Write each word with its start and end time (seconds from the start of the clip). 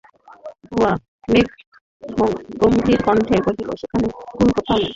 গোরা 0.69 0.91
মেঘগম্ভীরকণ্ঠে 2.03 3.35
কহিল, 3.45 3.69
সেখানে 3.81 4.05
ভুল 4.31 4.49
কোথাও 4.57 4.77
নেই। 4.77 4.89